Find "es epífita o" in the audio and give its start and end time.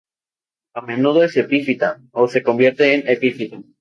1.23-2.27